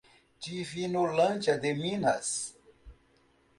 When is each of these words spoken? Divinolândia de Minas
Divinolândia 0.41 1.57
de 1.59 1.71
Minas 1.75 2.55